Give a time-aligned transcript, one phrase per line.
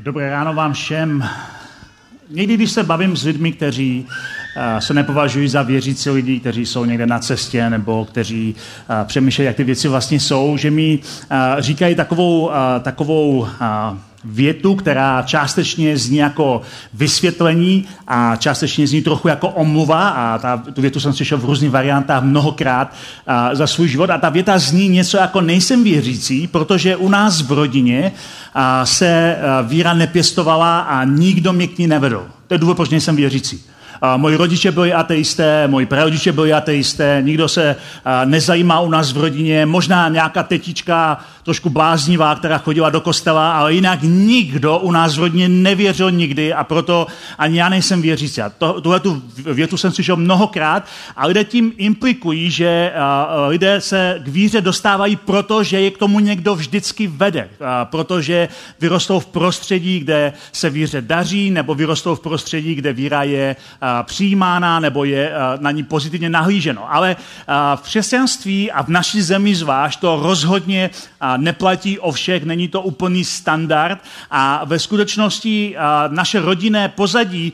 [0.00, 1.24] Dobré ráno vám všem.
[2.30, 6.84] Někdy, když se bavím s lidmi, kteří uh, se nepovažují za věřící lidi, kteří jsou
[6.84, 11.36] někde na cestě nebo kteří uh, přemýšlejí, jak ty věci vlastně jsou, že mi uh,
[11.60, 12.50] říkají takovou,
[12.82, 13.48] takovou
[14.24, 16.62] větu, která částečně zní jako
[16.94, 21.70] vysvětlení a částečně zní trochu jako omluva a ta, tu větu jsem slyšel v různých
[21.70, 22.94] variantách mnohokrát
[23.26, 27.42] a, za svůj život a ta věta zní něco jako nejsem věřící, protože u nás
[27.42, 28.12] v rodině
[28.54, 32.26] a, se a, víra nepěstovala a nikdo mě k ní nevedl.
[32.46, 33.73] To je důvod, proč nejsem věřící.
[34.16, 37.76] Moji rodiče byli ateisté, moji prarodiče byli ateisté, nikdo se
[38.24, 43.74] nezajímá u nás v rodině, možná nějaká tetička trošku bláznivá, která chodila do kostela, ale
[43.74, 47.06] jinak nikdo u nás v rodině nevěřil nikdy a proto
[47.38, 48.42] ani já nejsem věřící.
[48.42, 52.92] A to, tuhle tu větu jsem slyšel mnohokrát a lidé tím implikují, že
[53.48, 57.48] lidé se k víře dostávají proto, že je k tomu někdo vždycky vede.
[57.84, 58.48] Protože
[58.80, 63.56] vyrostou v prostředí, kde se víře daří, nebo vyrostou v prostředí, kde víra je
[64.02, 66.94] přijímána nebo je na ní pozitivně nahlíženo.
[66.94, 67.16] Ale
[67.74, 70.90] v křesťanství a v naší zemi zvlášť to rozhodně
[71.36, 73.98] neplatí o všech, není to úplný standard
[74.30, 75.76] a ve skutečnosti
[76.08, 77.52] naše rodinné pozadí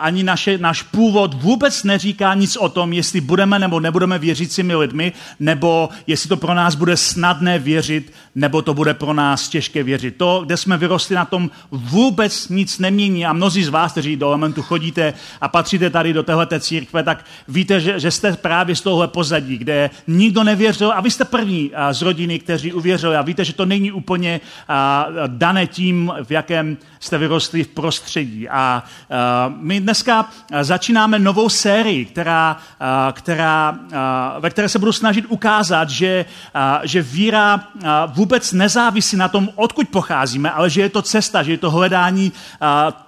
[0.00, 5.12] ani naše, náš původ vůbec neříká nic o tom, jestli budeme nebo nebudeme věřícími lidmi,
[5.40, 10.16] nebo jestli to pro nás bude snadné věřit, nebo to bude pro nás těžké věřit.
[10.16, 14.26] To, kde jsme vyrostli, na tom vůbec nic nemění a mnozí z vás, kteří do
[14.26, 18.80] elementu chodíte a patříte tady do téhleté církve, tak víte, že, že jste právě z
[18.80, 23.44] tohle pozadí, kde nikdo nevěřil a vy jste první z rodiny, kteří uvěřili a víte,
[23.44, 24.40] že to není úplně
[25.26, 28.48] dané tím, v jakém jste vyrostli v prostředí.
[28.48, 28.84] A
[29.56, 30.30] my dneska
[30.60, 32.56] začínáme novou sérii, která,
[33.12, 33.78] která,
[34.40, 36.24] ve které se budu snažit ukázat, že,
[36.82, 37.68] že víra
[38.06, 42.32] vůbec nezávisí na tom, odkud pocházíme, ale že je to cesta, že je to hledání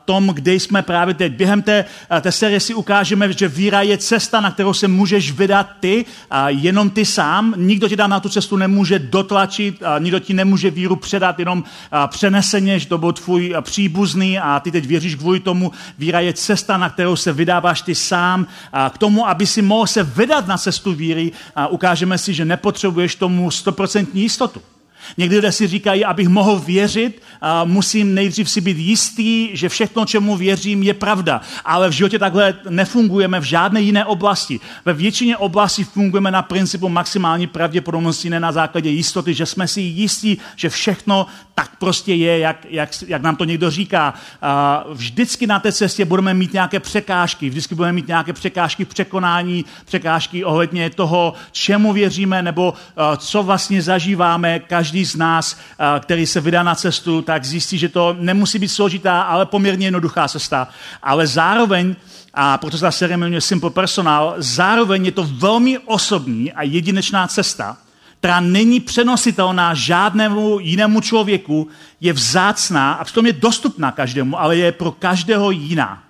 [0.05, 1.33] tom, kde jsme právě teď.
[1.33, 1.85] Během té,
[2.21, 6.49] té série si ukážeme, že víra je cesta, na kterou se můžeš vydat ty, a
[6.49, 7.55] jenom ty sám.
[7.57, 11.65] Nikdo ti tam na tu cestu nemůže dotlačit, a nikdo ti nemůže víru předat jenom
[12.07, 15.73] přeneseně, že to byl tvůj příbuzný a ty teď věříš kvůli tomu.
[15.99, 18.47] Víra je cesta, na kterou se vydáváš ty sám.
[18.73, 22.45] A k tomu, aby si mohl se vydat na cestu víry, a ukážeme si, že
[22.45, 24.63] nepotřebuješ tomu stoprocentní jistotu.
[25.19, 27.23] Někdy lidé si říkají, abych mohl věřit,
[27.65, 31.41] musím nejdřív si být jistý, že všechno, čemu věřím, je pravda.
[31.65, 34.61] Ale v životě takhle nefungujeme v žádné jiné oblasti.
[34.85, 39.81] Ve většině oblastí fungujeme na principu maximální pravděpodobnosti, ne na základě jistoty, že jsme si
[39.81, 44.15] jistí, že všechno tak prostě je, jak, jak, jak nám to někdo říká.
[44.93, 49.65] Vždycky na té cestě budeme mít nějaké překážky, vždycky budeme mít nějaké překážky v překonání,
[49.85, 52.75] překážky ohledně toho, čemu věříme, nebo
[53.17, 57.79] co vlastně zažíváme každý každý z nás, eh, který se vydá na cestu, tak zjistí,
[57.79, 60.69] že to nemusí být složitá, ale poměrně jednoduchá cesta.
[61.03, 61.97] Ale zároveň,
[62.35, 67.27] a proto se ta série jmenuje Simple Personal, zároveň je to velmi osobní a jedinečná
[67.27, 67.77] cesta,
[68.19, 71.69] která není přenositelná žádnému jinému člověku,
[72.01, 76.03] je vzácná a přitom je dostupná každému, ale je pro každého jiná.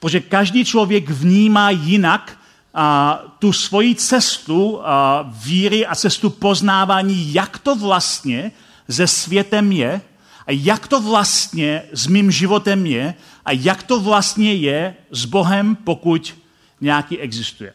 [0.00, 2.36] Protože každý člověk vnímá jinak
[2.76, 8.52] a, tu svoji cestu a, víry a cestu poznávání, jak to vlastně
[8.90, 10.00] se světem je
[10.46, 13.14] a jak to vlastně s mým životem je
[13.44, 16.34] a jak to vlastně je s Bohem, pokud
[16.80, 17.72] nějaký existuje.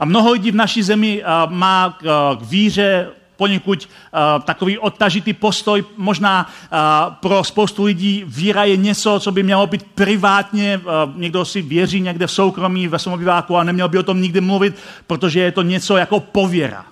[0.00, 5.84] A mnoho lidí v naší zemi má k víře poněkud uh, takový odtažitý postoj.
[5.96, 11.44] Možná uh, pro spoustu lidí víra je něco, co by mělo být privátně, uh, někdo
[11.44, 14.76] si věří někde v soukromí, ve svém obyváku a neměl by o tom nikdy mluvit,
[15.06, 16.84] protože je to něco jako pověra.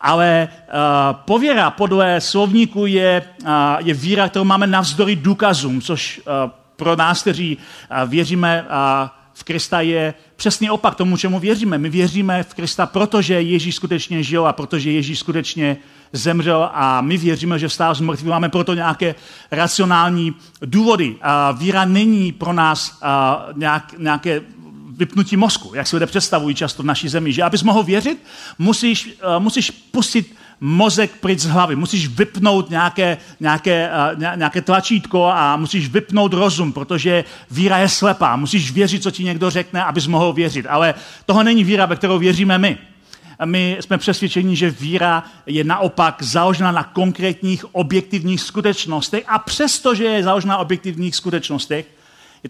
[0.00, 3.50] Ale uh, pověra podle slovníku je, uh,
[3.82, 9.44] je víra, kterou máme navzdory důkazům, což uh, pro nás, kteří uh, věříme uh, v
[9.44, 11.78] Krista je přesně opak tomu, čemu věříme.
[11.78, 15.76] My věříme v Krista, protože Ježíš skutečně žil a protože Ježíš skutečně
[16.12, 18.28] zemřel a my věříme, že vstál z mrtvých.
[18.28, 19.14] Máme proto nějaké
[19.50, 21.16] racionální důvody.
[21.22, 23.00] A víra není pro nás
[23.54, 24.42] nějak, nějaké
[24.96, 28.22] vypnutí mozku, jak si lidé představují často v naší zemi, že abys mohl věřit,
[28.58, 31.76] musíš, musíš pustit mozek pryč z hlavy.
[31.76, 38.36] Musíš vypnout nějaké, nějaké, uh, nějaké tlačítko a musíš vypnout rozum, protože víra je slepá.
[38.36, 40.66] Musíš věřit, co ti někdo řekne, abys mohl věřit.
[40.68, 40.94] Ale
[41.26, 42.78] toho není víra, ve kterou věříme my.
[43.44, 50.04] My jsme přesvědčeni, že víra je naopak založena na konkrétních objektivních skutečnostech a přesto, že
[50.04, 51.86] je založena na objektivních skutečnostech,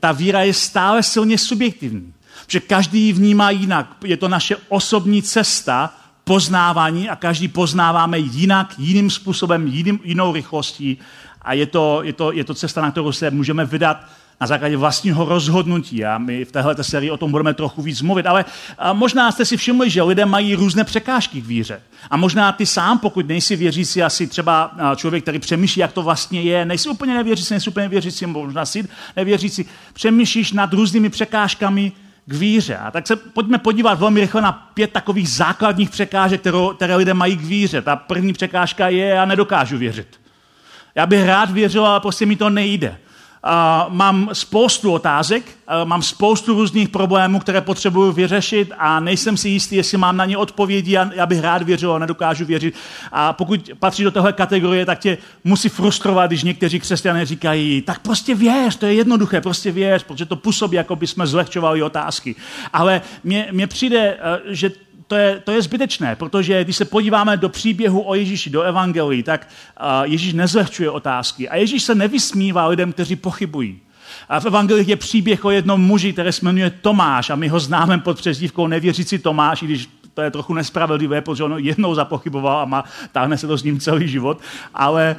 [0.00, 2.12] ta víra je stále silně subjektivní.
[2.46, 3.96] Že každý ji vnímá jinak.
[4.04, 5.94] Je to naše osobní cesta
[6.28, 10.98] poznávání a každý poznáváme jinak, jiným způsobem, jiným, jinou rychlostí
[11.42, 14.04] a je to, je, to, je to cesta, na kterou se můžeme vydat
[14.40, 16.04] na základě vlastního rozhodnutí.
[16.04, 18.26] A my v téhle sérii o tom budeme trochu víc mluvit.
[18.26, 18.44] Ale
[18.92, 21.80] možná jste si všimli, že lidé mají různé překážky k víře.
[22.10, 26.42] A možná ty sám, pokud nejsi věřící, asi třeba člověk, který přemýšlí, jak to vlastně
[26.42, 31.92] je, nejsi úplně nevěřící, nejsi úplně věřící, možná si nevěřící, přemýšlíš nad různými překážkami
[32.28, 32.76] k víře.
[32.76, 37.14] A tak se pojďme podívat velmi rychle na pět takových základních překážek, které, které lidé
[37.14, 37.82] mají k víře.
[37.82, 40.20] Ta první překážka je, já nedokážu věřit.
[40.94, 42.98] Já bych rád věřil, ale prostě mi to nejde
[43.88, 45.44] mám spoustu otázek,
[45.84, 50.36] mám spoustu různých problémů, které potřebuju vyřešit a nejsem si jistý, jestli mám na ně
[50.36, 52.74] odpovědi a já bych rád věřil a nedokážu věřit.
[53.12, 57.98] A pokud patří do téhle kategorie, tak tě musí frustrovat, když někteří křesťané říkají, tak
[57.98, 62.34] prostě věř, to je jednoduché, prostě věř, protože to působí, jako by jsme zlehčovali otázky.
[62.72, 63.02] Ale
[63.52, 64.70] mně přijde, eh, že
[65.08, 69.22] to je, to je zbytečné, protože když se podíváme do příběhu o Ježíši, do Evangelii,
[69.22, 69.48] tak
[70.04, 73.80] Ježíš nezlehčuje otázky a Ježíš se nevysmívá lidem, kteří pochybují.
[74.28, 77.60] A v Evangelii je příběh o jednom muži, který se jmenuje Tomáš a my ho
[77.60, 82.60] známe pod přezdívkou nevěřící Tomáš, i když to je trochu nespravedlivé, protože on jednou zapochyboval
[82.60, 84.40] a má, táhne se to s ním celý život,
[84.74, 85.16] ale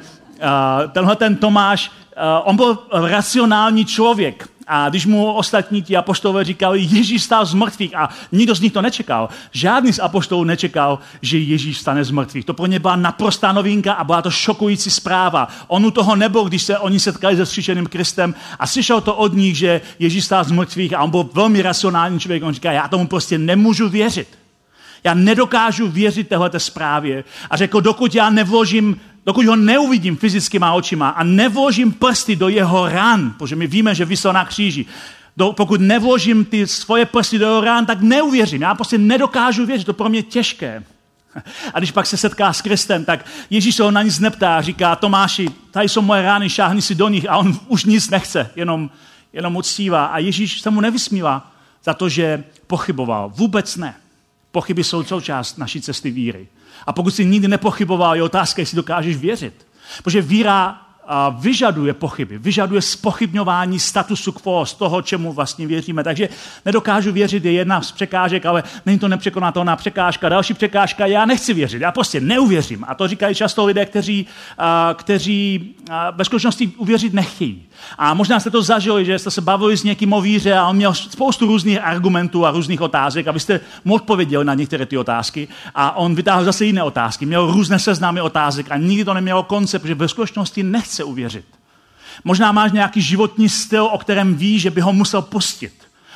[0.92, 4.48] tenhle ten Tomáš, uh, on byl racionální člověk.
[4.72, 8.72] A když mu ostatní ti apoštolové říkali, Ježíš stál z mrtvých a nikdo z nich
[8.72, 9.28] to nečekal.
[9.52, 12.44] Žádný z apoštolů nečekal, že Ježíš stane z mrtvých.
[12.44, 15.48] To pro ně byla naprostá novinka a byla to šokující zpráva.
[15.66, 19.34] On u toho nebyl, když se oni setkali se zkříšeným Kristem a slyšel to od
[19.34, 22.42] nich, že Ježíš stál z mrtvých a on byl velmi racionální člověk.
[22.42, 24.28] On říká, já tomu prostě nemůžu věřit.
[25.04, 27.24] Já nedokážu věřit téhle zprávě.
[27.50, 29.00] A řekl, dokud já nevložím
[29.30, 34.04] dokud ho neuvidím fyzickýma očima a nevložím prsty do jeho ran, protože my víme, že
[34.04, 34.86] vysel na kříži,
[35.36, 38.62] do, pokud nevložím ty svoje prsty do jeho rán, tak neuvěřím.
[38.62, 40.82] Já prostě nedokážu věřit, to pro mě těžké.
[41.74, 44.62] A když pak se setká s Kristem, tak Ježíš se ho na nic neptá a
[44.62, 48.50] říká, Tomáši, tady jsou moje rány, šáhni si do nich a on už nic nechce,
[48.56, 48.90] jenom,
[49.32, 50.06] jenom uctívá.
[50.06, 51.52] A Ježíš se mu nevysmívá
[51.84, 53.30] za to, že pochyboval.
[53.34, 53.94] Vůbec ne.
[54.52, 56.48] Pochyby jsou součást naší cesty víry.
[56.86, 59.66] A pokud jsi nikdy nepochyboval, je otázka, jestli dokážeš věřit.
[60.02, 60.89] Protože víra
[61.38, 66.04] vyžaduje pochyby, vyžaduje spochybňování statusu quo z toho, čemu vlastně věříme.
[66.04, 66.28] Takže
[66.64, 70.28] nedokážu věřit je jedna z překážek, ale není to nepřekonatelná překážka.
[70.28, 72.84] Další překážka, já nechci věřit, já prostě neuvěřím.
[72.88, 74.26] A to říkají často lidé, kteří,
[74.94, 75.74] kteří
[76.12, 77.62] ve skutečnosti uvěřit nechtějí.
[77.98, 80.76] A možná jste to zažili, že jste se bavili s někým o víře a on
[80.76, 85.48] měl spoustu různých argumentů a různých otázek, abyste mu odpověděli na některé ty otázky.
[85.74, 87.26] A on vytáhl zase jiné otázky.
[87.26, 91.44] Měl různé seznámy otázek a nikdy to nemělo konce, protože ve skutečnosti nechce uvěřit.
[92.24, 95.72] Možná máš nějaký životní styl, o kterém ví, že by ho musel pustit.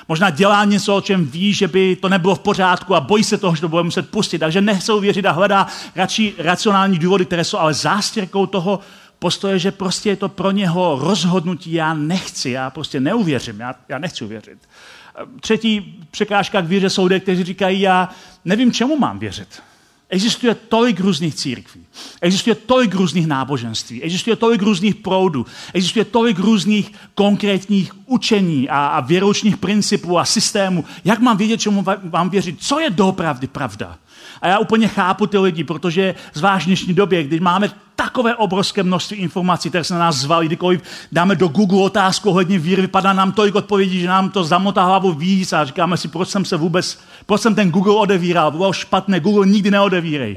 [0.08, 3.38] Možná dělá něco, o čem ví, že by to nebylo v pořádku a bojí se
[3.38, 4.38] toho, že to bude muset pustit.
[4.38, 5.66] Takže nechce uvěřit a hledá
[5.96, 8.80] radši racionální důvody, které jsou ale zástěrkou toho,
[9.18, 13.98] postoje, že prostě je to pro něho rozhodnutí, já nechci, já prostě neuvěřím, já, já
[13.98, 14.58] nechci uvěřit.
[15.40, 18.08] Třetí překážka k víře jsou lidé, kteří říkají, já
[18.44, 19.62] nevím, čemu mám věřit.
[20.14, 21.80] Existuje tolik různých církví,
[22.20, 29.00] existuje tolik různých náboženství, existuje tolik různých proudů, existuje tolik různých konkrétních učení a, a
[29.00, 30.84] věroučních principů a systémů.
[31.04, 32.56] Jak mám vědět, čemu mám věřit?
[32.60, 33.98] Co je doopravdy pravda?
[34.42, 38.82] A já úplně chápu ty lidi, protože zvlášť v dnešní době, když máme takové obrovské
[38.82, 40.82] množství informací, které se na nás zvali, kdykoliv
[41.12, 45.12] dáme do Google otázku ohledně víry, vypadá nám tolik odpovědí, že nám to zamotá hlavu
[45.12, 49.20] víc a říkáme si, proč jsem se vůbec, proč jsem ten Google odevíral, bylo špatné,
[49.20, 50.36] Google nikdy neodevírej.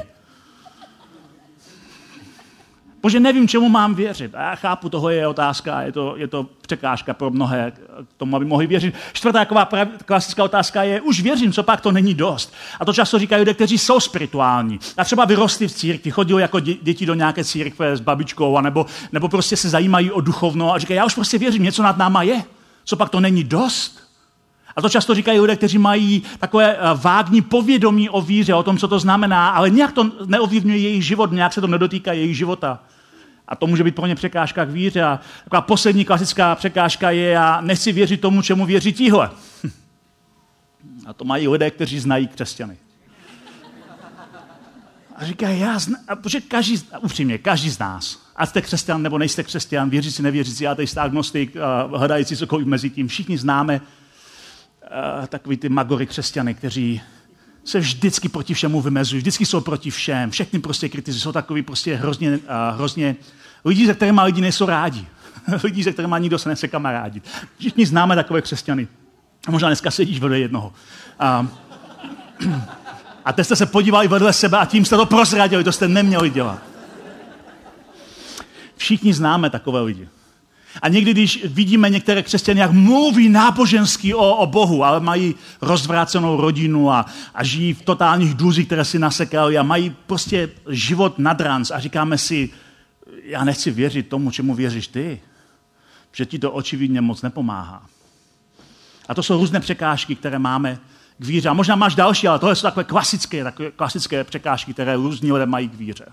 [3.01, 4.35] Bože, nevím, čemu mám věřit.
[4.35, 8.35] A já chápu, toho je otázka, je to, je to překážka pro mnohé k tomu,
[8.35, 8.95] aby mohli věřit.
[9.13, 9.69] Čtvrtá taková
[10.05, 12.53] klasická otázka je, už věřím, co pak to není dost.
[12.79, 14.79] A to často říkají lidé, kteří jsou spirituální.
[14.97, 19.29] A třeba vyrostli v církvi, chodili jako děti do nějaké církve s babičkou, anebo, nebo
[19.29, 22.43] prostě se zajímají o duchovno a říkají, já už prostě věřím, něco nad náma je.
[22.85, 24.07] Co pak to není dost?
[24.75, 28.77] A to často říkají lidé, kteří mají takové eh, vágní povědomí o víře, o tom,
[28.77, 32.79] co to znamená, ale nějak to neovlivňuje jejich život, nějak se to nedotýká jejich života.
[33.47, 35.03] A to může být pro ně překážka k víře.
[35.03, 39.29] A taková poslední klasická překážka je, já nechci věřit tomu, čemu věří tíhle.
[41.05, 42.77] A to mají lidé, kteří znají křesťany.
[45.15, 49.43] A říkají, já znám, protože každý, upřímně, každý z nás, a jste křesťan nebo nejste
[49.43, 51.55] křesťan, věřící, nevěřící, ateista, agnostik,
[51.95, 57.01] hledající cokoliv mezi tím, všichni známe uh, takový ty magory křesťany, kteří
[57.67, 61.95] se vždycky proti všemu vymezují, vždycky jsou proti všem, všechny prostě kritizují, jsou takový prostě
[61.95, 62.37] hrozně, uh,
[62.75, 63.15] hrozně
[63.65, 65.07] lidi, se kterými lidi nejsou rádi.
[65.63, 67.29] lidi, se kterými nikdo se nese kamarádit.
[67.59, 68.87] Všichni známe takové křesťany.
[69.47, 70.73] A možná dneska sedíš vedle jednoho.
[71.19, 71.47] A,
[73.25, 76.29] a teď jste se podívali vedle sebe a tím jste to prozradili, to jste neměli
[76.29, 76.59] dělat.
[78.75, 80.09] Všichni známe takové lidi.
[80.81, 86.41] A někdy, když vidíme některé křesťany, jak mluví nábožensky o, o Bohu, ale mají rozvrácenou
[86.41, 91.41] rodinu a, a žijí v totálních dluzích, které si nasekali a mají prostě život nad
[91.41, 92.49] ranc a říkáme si,
[93.23, 95.19] já nechci věřit tomu, čemu věříš ty,
[96.11, 97.85] že ti to očividně moc nepomáhá.
[99.07, 100.79] A to jsou různé překážky, které máme
[101.17, 101.49] k víře.
[101.49, 105.45] A možná máš další, ale tohle jsou takové klasické, takové klasické překážky, které různí lidé
[105.45, 106.05] mají k víře.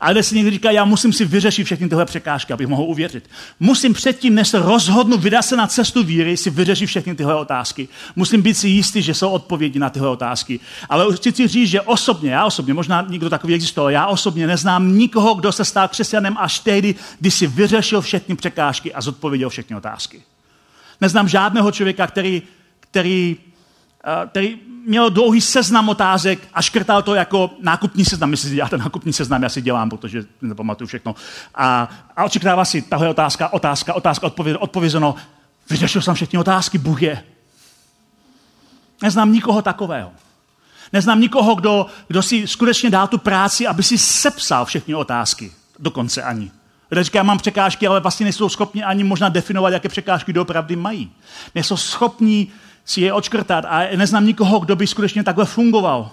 [0.00, 3.30] Ale kde si někdy říká, já musím si vyřešit všechny tyhle překážky, abych mohl uvěřit.
[3.60, 7.88] Musím předtím, než se rozhodnu vydat se na cestu víry, si vyřešit všechny tyhle otázky.
[8.16, 10.60] Musím být si jistý, že jsou odpovědi na tyhle otázky.
[10.88, 14.98] Ale chci si říct, že osobně, já osobně, možná někdo takový existoval, já osobně neznám
[14.98, 19.76] nikoho, kdo se stal křesťanem až tehdy, kdy si vyřešil všechny překážky a zodpověděl všechny
[19.76, 20.22] otázky.
[21.00, 22.42] Neznám žádného člověka, který,
[22.80, 23.36] který,
[24.04, 28.30] eh, který měl dlouhý seznam otázek a škrtal to jako nákupní seznam.
[28.30, 31.14] Myslím si děláte nákupní seznam, já si dělám, protože nepamatuju všechno.
[31.54, 35.14] A, a očekává si tahle otázka, otázka, otázka, odpověd, odpovězeno.
[35.70, 37.24] Vyřešil jsem všechny otázky, Bůh je.
[39.02, 40.12] Neznám nikoho takového.
[40.92, 45.52] Neznám nikoho, kdo, kdo si skutečně dal tu práci, aby si sepsal všechny otázky.
[45.78, 46.50] Dokonce ani.
[46.90, 51.12] Lidé říkají, mám překážky, ale vlastně nejsou schopni ani možná definovat, jaké překážky doopravdy mají.
[51.54, 52.48] Nejsou schopni
[52.88, 56.10] si je očkrtat a neznám nikoho, kdo by skutečně takhle fungoval.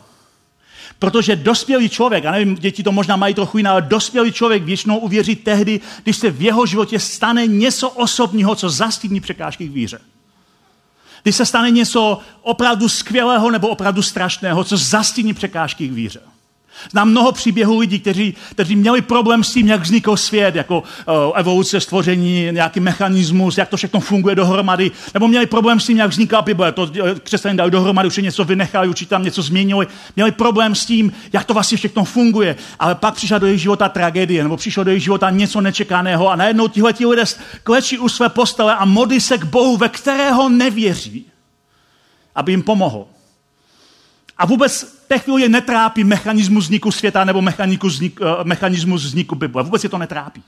[1.00, 4.98] Protože dospělý člověk, já nevím, děti to možná mají trochu jiné, ale dospělý člověk většinou
[4.98, 10.00] uvěří tehdy, když se v jeho životě stane něco osobního, co zastíní překážky k víře.
[11.24, 16.22] Když se stane něco opravdu skvělého nebo opravdu strašného, co zastíní překážky k víře.
[16.91, 21.13] Znám mnoho příběhů lidí, kteří, kteří měli problém s tím, jak vznikl svět, jako uh,
[21.36, 26.10] evoluce, stvoření, nějaký mechanismus, jak to všechno funguje dohromady, nebo měli problém s tím, jak
[26.10, 30.32] vzniká Bible, to eh, křesťané dali dohromady, už něco vynechali, určitě tam něco změnili, měli
[30.32, 34.44] problém s tím, jak to vlastně všechno funguje, ale pak přišla do jejich života tragédie,
[34.44, 37.24] nebo přišlo do jejich života něco nečekaného a najednou tihle lidé
[37.63, 41.25] klečí u své postele a modlí se k Bohu, ve kterého nevěří,
[42.36, 43.15] aby jim pomohl.
[44.38, 49.63] A vůbec té chvíli netrápí mechanismus vzniku světa nebo mechanismus vzniku, uh, mechanismus vzniku Bible.
[49.63, 50.44] Vůbec je to netrápí.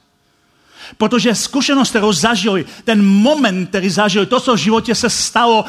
[0.98, 5.65] Protože zkušenost, kterou zažili, ten moment, který zažili, to, co v životě se stalo,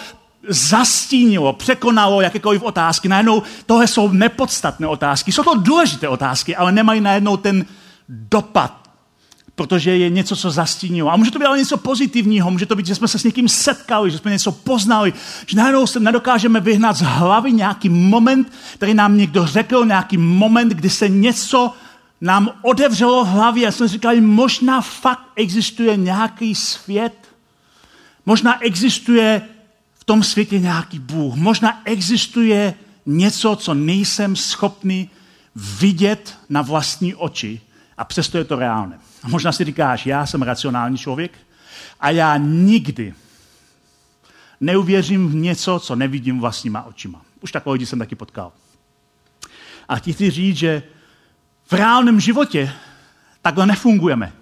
[0.48, 3.08] zastínilo, překonalo jakékoliv otázky.
[3.08, 5.32] Najednou tohle jsou nepodstatné otázky.
[5.32, 7.66] Jsou to důležité otázky, ale nemají najednou ten
[8.08, 8.87] dopad
[9.58, 11.10] protože je něco, co zastínilo.
[11.10, 13.48] A může to být ale něco pozitivního, může to být, že jsme se s někým
[13.48, 15.12] setkali, že jsme něco poznali,
[15.46, 20.68] že najednou se nedokážeme vyhnat z hlavy nějaký moment, který nám někdo řekl, nějaký moment,
[20.68, 21.74] kdy se něco
[22.20, 23.68] nám otevřelo v hlavě.
[23.68, 27.14] A jsme říkali, možná fakt existuje nějaký svět,
[28.26, 29.42] možná existuje
[29.98, 32.74] v tom světě nějaký Bůh, možná existuje
[33.06, 35.10] něco, co nejsem schopný
[35.56, 37.60] vidět na vlastní oči
[37.98, 38.98] a přesto je to reálné.
[39.22, 41.38] A možná si říkáš, já jsem racionální člověk
[42.00, 43.14] a já nikdy
[44.60, 47.22] neuvěřím v něco, co nevidím vlastníma očima.
[47.40, 48.52] Už takové lidi jsem taky potkal.
[49.88, 50.82] A chci říct, že
[51.66, 52.72] v reálném životě
[53.42, 54.32] takhle nefungujeme.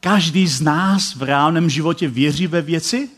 [0.00, 3.10] Každý z nás v reálném životě věří ve věci,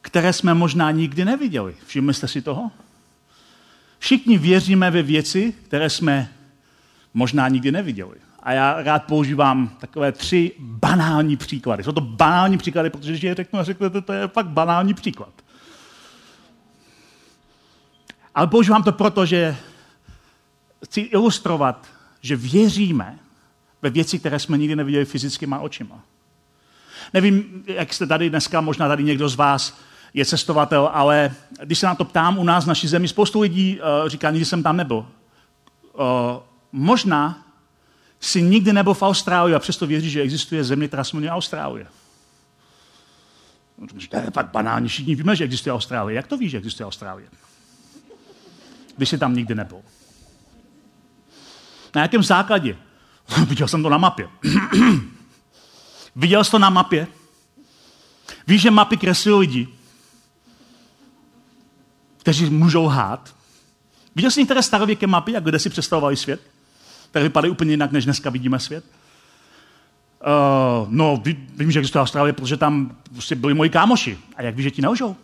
[0.00, 1.76] které jsme možná nikdy neviděli.
[1.86, 2.70] Všimli jste si toho?
[3.98, 6.32] Všichni věříme ve věci, které jsme
[7.14, 8.27] možná nikdy neviděli.
[8.42, 11.84] A já rád používám takové tři banální příklady.
[11.84, 15.32] Jsou to banální příklady, protože když je řeknu a řeknete, to je fakt banální příklad.
[18.34, 19.56] Ale používám to proto, že
[20.84, 21.86] chci ilustrovat,
[22.20, 23.18] že věříme
[23.82, 26.00] ve věci, které jsme nikdy neviděli fyzickýma očima.
[27.14, 29.78] Nevím, jak jste tady dneska, možná tady někdo z vás
[30.14, 33.80] je cestovatel, ale když se na to ptám u nás v naší zemi, spoustu lidí
[33.80, 34.96] uh, říká, nikdy jsem tam nebyl.
[34.96, 35.04] Uh,
[36.72, 37.47] možná
[38.20, 41.86] si nikdy nebyl v Austrálii a přesto věří, že existuje země, která se jmenuje Austrálie.
[44.08, 46.16] To je fakt banální, všichni víme, že existuje Austrálie.
[46.16, 47.28] Jak to víš, že existuje Austrálie?
[48.96, 49.82] Když jsi tam nikdy nebyl.
[51.94, 52.76] Na jakém základě?
[53.48, 54.28] Viděl jsem to na mapě.
[56.16, 57.06] Viděl jsi to na mapě?
[58.46, 59.68] Víš, že mapy kreslí lidi,
[62.18, 63.34] kteří můžou hát.
[64.14, 66.40] Viděl jsi některé starověké mapy, jak kde si představovali svět?
[67.10, 68.84] Které vypadají úplně jinak, než dneska vidíme svět.
[70.20, 71.22] Uh, no,
[71.56, 74.18] vím, že existuje Austrálie, protože tam prostě byli moji kámoši.
[74.36, 75.16] A jak víš, že ti nelžou?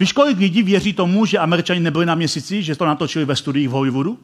[0.00, 3.68] Víš, kolik lidí věří tomu, že američani nebyli na měsíci, že to natočili ve studiích
[3.68, 4.18] v Hollywoodu?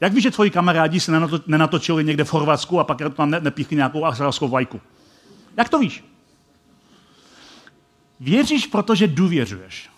[0.00, 1.12] Jak víš, že tvoji kamarádi se
[1.46, 4.80] nenatočili někde v Chorvatsku a pak tam nepíchli nějakou australskou vlajku?
[5.56, 6.04] Jak to víš?
[8.20, 9.90] Věříš, protože důvěřuješ.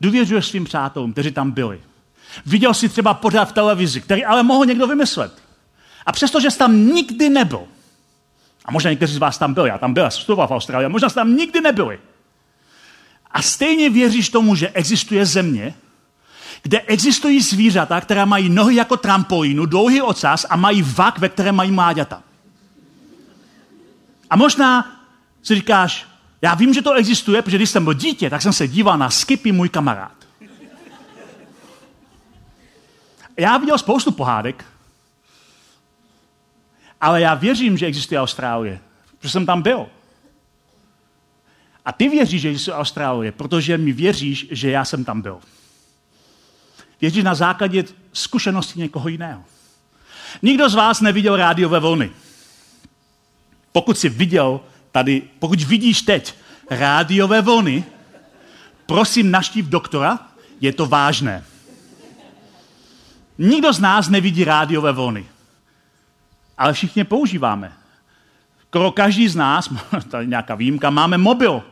[0.00, 1.80] Důvěřuješ svým přátelům, kteří tam byli.
[2.46, 5.42] Viděl si třeba pořád v televizi, který ale mohl někdo vymyslet.
[6.06, 7.62] A přestože jsi tam nikdy nebyl,
[8.64, 11.20] a možná někteří z vás tam byli, já tam byl, studoval v Austrálii, možná jste
[11.20, 11.98] tam nikdy nebyli.
[13.30, 15.74] A stejně věříš tomu, že existuje země,
[16.62, 21.54] kde existují zvířata, která mají nohy jako trampolínu, dlouhý ocas a mají vak, ve kterém
[21.54, 22.22] mají mláďata.
[24.30, 24.96] A možná
[25.42, 26.06] si říkáš,
[26.42, 29.10] já vím, že to existuje, protože když jsem byl dítě, tak jsem se díval na
[29.10, 30.21] Skippy, můj kamarád.
[33.36, 34.64] Já viděl spoustu pohádek,
[37.00, 38.80] ale já věřím, že existuje Austrálie,
[39.18, 39.86] protože jsem tam byl.
[41.84, 45.40] A ty věříš, že existuje Austrálie, protože mi věříš, že já jsem tam byl.
[47.00, 49.44] Věříš na základě zkušenosti někoho jiného.
[50.42, 52.10] Nikdo z vás neviděl rádiové vlny.
[53.72, 54.60] Pokud jsi viděl
[54.92, 56.34] tady, pokud vidíš teď
[56.70, 57.84] rádiové vlny,
[58.86, 60.18] prosím naštív doktora,
[60.60, 61.44] je to vážné.
[63.38, 65.26] Nikdo z nás nevidí rádiové vlny,
[66.58, 67.72] ale všichni používáme.
[68.68, 69.70] Skoro každý z nás,
[70.10, 71.62] tady nějaká výjimka, máme mobil,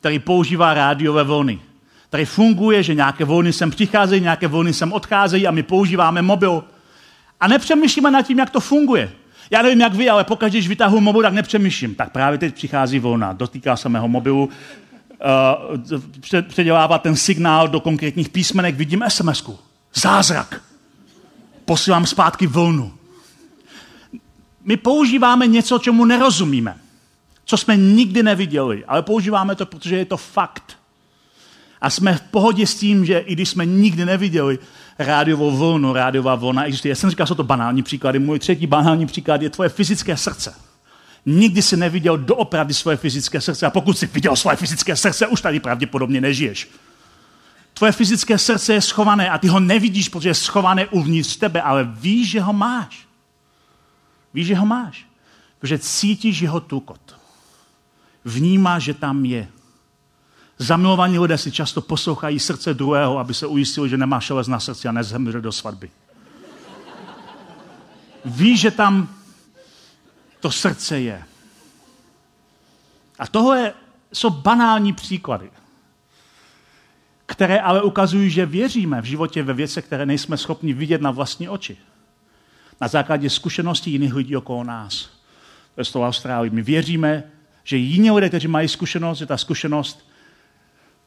[0.00, 1.60] který používá rádiové vlny.
[2.10, 6.64] Tady funguje, že nějaké vlny sem přicházejí, nějaké vlny sem odcházejí a my používáme mobil.
[7.40, 9.12] A nepřemýšlíme nad tím, jak to funguje.
[9.50, 11.94] Já nevím, jak vy, ale pokaždé, když vytahu mobil, tak nepřemýšlím.
[11.94, 18.28] Tak právě teď přichází volna, dotýká se mého mobilu, uh, předělává ten signál do konkrétních
[18.28, 19.56] písmenek, vidím sms -ku.
[19.94, 20.71] Zázrak.
[21.64, 22.92] Posílám zpátky vlnu.
[24.64, 26.78] My používáme něco, čemu nerozumíme,
[27.44, 30.78] co jsme nikdy neviděli, ale používáme to, protože je to fakt.
[31.80, 34.58] A jsme v pohodě s tím, že i když jsme nikdy neviděli
[34.98, 36.90] rádiovou vlnu, rádiová vlna existuje.
[36.90, 38.18] Já jsem říkal, jsou to banální příklady.
[38.18, 40.54] Můj třetí banální příklad je tvoje fyzické srdce.
[41.26, 43.66] Nikdy jsi neviděl doopravdy svoje fyzické srdce.
[43.66, 46.68] A pokud jsi viděl svoje fyzické srdce, už tady pravděpodobně nežiješ.
[47.82, 51.84] Tvoje fyzické srdce je schované a ty ho nevidíš, protože je schované uvnitř tebe, ale
[51.84, 53.08] víš, že ho máš.
[54.34, 55.06] Víš, že ho máš.
[55.58, 57.16] Protože cítíš jeho tukot.
[58.24, 59.48] Vnímáš, že tam je.
[60.58, 64.88] Zamilovaní lidé si často poslouchají srdce druhého, aby se ujistili, že nemá šelez na srdci
[64.88, 65.90] a nezemře do svatby.
[68.24, 69.08] Ví, že tam
[70.40, 71.24] to srdce je.
[73.18, 73.72] A tohle
[74.12, 75.50] jsou banální příklady,
[77.32, 81.48] které ale ukazují, že věříme v životě ve věce, které nejsme schopni vidět na vlastní
[81.48, 81.76] oči.
[82.80, 85.10] Na základě zkušeností jiných lidí okolo nás.
[85.74, 86.50] To je z toho Austrálii.
[86.50, 87.22] My věříme,
[87.64, 90.08] že jiní lidé, kteří mají zkušenost, že ta zkušenost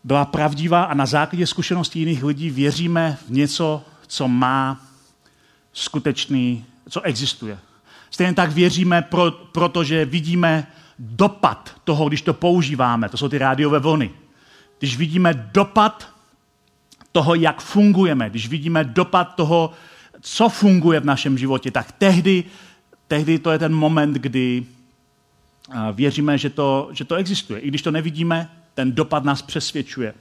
[0.04, 4.82] byla pravdivá a na základě zkušeností jiných lidí věříme v něco, co má
[5.74, 7.58] skutečný, co existuje.
[8.12, 10.68] Stejně tak věříme, pro, protože vidíme
[11.00, 13.10] dopad toho, když to používáme.
[13.10, 14.12] To jsou ty rádiové vlny.
[14.80, 16.15] Když vidíme dopad
[17.16, 19.72] toho, jak fungujeme, když vidíme dopad toho,
[20.22, 22.44] co funguje v našem životě, tak tehdy,
[23.08, 24.66] tehdy to je ten moment, kdy
[25.94, 27.60] věříme, že to, že to existuje.
[27.60, 30.14] I když to nevidíme, ten dopad nás přesvědčuje.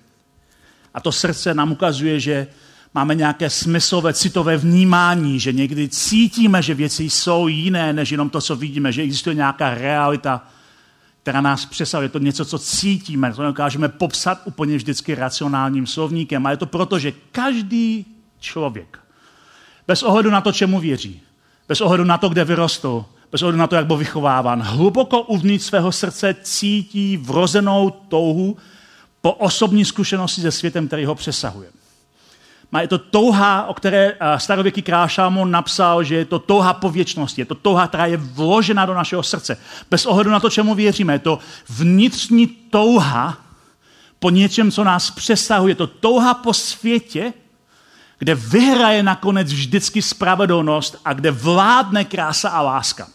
[0.95, 2.47] A to srdce nám ukazuje, že
[2.95, 8.41] máme nějaké smyslové, citové vnímání, že někdy cítíme, že věci jsou jiné, než jenom to,
[8.41, 10.47] co vidíme, že existuje nějaká realita,
[11.25, 12.05] která nás přesahuje.
[12.05, 16.47] Je to něco, co cítíme, to nedokážeme popsat úplně vždycky racionálním slovníkem.
[16.47, 18.07] A je to proto, že každý
[18.41, 18.99] člověk,
[19.89, 21.21] bez ohledu na to, čemu věří,
[21.69, 25.65] bez ohledu na to, kde vyrostl, bez ohledu na to, jak byl vychováván, hluboko uvnitř
[25.65, 28.57] svého srdce cítí vrozenou touhu
[29.21, 31.69] po osobní zkušenosti se světem, který ho přesahuje.
[32.81, 36.91] Je to touha, o které eh, starověký král Šámon napsal, že je to touha po
[36.91, 37.41] věčnosti.
[37.41, 39.57] Je to touha, která je vložena do našeho srdce.
[39.91, 41.13] Bez ohledu na to, čemu věříme.
[41.13, 43.39] Je to vnitřní touha
[44.19, 45.71] po něčem, co nás přesahuje.
[45.71, 47.33] Je to touha po světě,
[48.19, 53.09] kde vyhraje nakonec vždycky spravedlnost a kde vládne krása a láska.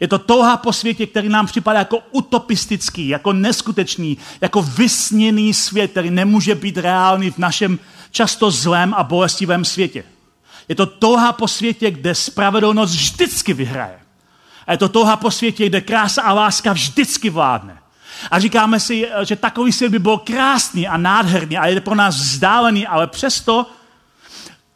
[0.00, 5.90] Je to touha po světě, který nám připadá jako utopistický, jako neskutečný, jako vysněný svět,
[5.90, 7.78] který nemůže být reálný v našem
[8.14, 10.04] často zlém a bolestivém světě.
[10.68, 13.98] Je to touha po světě, kde spravedlnost vždycky vyhraje.
[14.66, 17.78] A je to touha po světě, kde krása a láska vždycky vládne.
[18.30, 22.16] A říkáme si, že takový svět by byl krásný a nádherný a je pro nás
[22.16, 23.66] vzdálený, ale přesto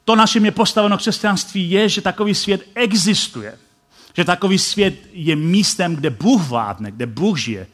[0.04, 3.58] to našem je postaveno křesťanství je, že takový svět existuje.
[4.16, 7.66] Že takový svět je místem, kde Bůh vládne, kde Bůh žije.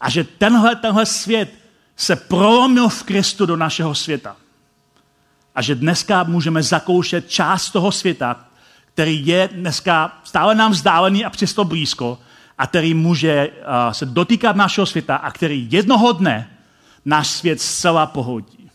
[0.00, 1.54] A že tenhle, tenhle svět
[1.96, 4.36] se prolomil v Kristu do našeho světa.
[5.54, 8.36] A že dneska můžeme zakoušet část toho světa,
[8.94, 12.18] který je dneska stále nám vzdálený a přesto blízko,
[12.58, 16.50] a který může uh, se dotýkat našeho světa a který jednoho dne
[17.04, 18.70] náš svět zcela pohodí.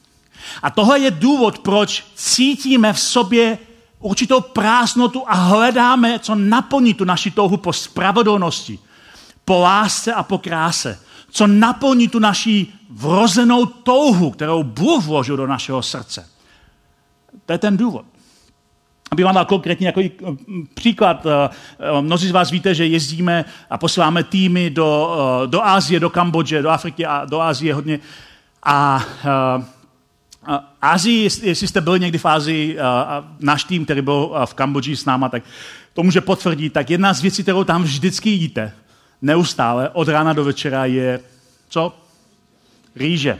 [0.62, 3.58] A tohle je důvod, proč cítíme v sobě
[4.00, 8.80] určitou prázdnotu a hledáme, co naplní tu naši touhu po spravedlnosti,
[9.46, 11.00] po lásce a po kráse.
[11.32, 16.30] Co naplní tu naši vrozenou touhu, kterou Bůh vložil do našeho srdce.
[17.46, 18.06] To je ten důvod.
[19.12, 20.02] Aby vám dal konkrétně jako
[20.74, 25.66] příklad, eh, eh, mnozí z vás víte, že jezdíme a posíláme týmy do, eh, do
[25.66, 28.00] Ázie, do Kambodže, do Afriky a do Ázie hodně.
[28.64, 29.06] A
[30.82, 32.78] Ázii, jestli jste byli někdy v Ázii,
[33.40, 35.44] náš tým, který byl v Kambodži s náma, tak
[35.94, 38.74] to může potvrdit, tak jedna z věcí, kterou tam vždycky jíte,
[39.22, 41.20] neustále, od rána do večera, je
[41.70, 41.98] co?
[42.96, 43.40] Rýže.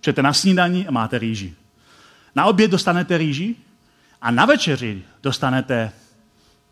[0.00, 1.54] Čete na snídaní a máte rýži.
[2.36, 3.56] Na oběd dostanete rýži
[4.22, 5.92] a na večeři dostanete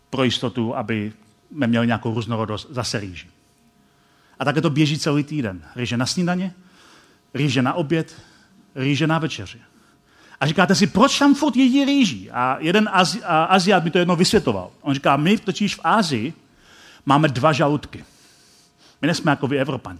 [0.09, 1.13] pro jistotu, aby
[1.51, 3.27] jsme měli nějakou různorodost, zase rýži.
[4.39, 5.61] A také to běží celý týden.
[5.75, 6.53] Rýže na snídaně,
[7.33, 8.21] rýže na oběd,
[8.75, 9.59] rýže na večeři.
[10.39, 12.31] A říkáte si, proč tam furt jedí rýži?
[12.31, 14.71] A jeden Azi, a Aziat mi to jedno vysvětoval.
[14.81, 16.33] On říká, my totiž v Ázii
[17.05, 18.05] máme dva žaludky.
[19.01, 19.99] My nejsme jako vy Evropani.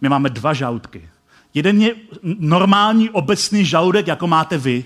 [0.00, 1.08] My máme dva žaludky.
[1.54, 4.84] Jeden je normální obecný žaludek, jako máte vy.